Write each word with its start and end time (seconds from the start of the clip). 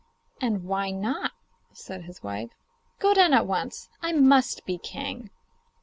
'And 0.41 0.63
why 0.63 0.89
not?' 0.89 1.31
said 1.73 2.05
his 2.05 2.23
wife. 2.23 2.49
'Go 2.97 3.13
down 3.13 3.35
at 3.35 3.45
once. 3.45 3.87
I 4.01 4.13
must 4.13 4.65
be 4.65 4.79
king. 4.79 5.29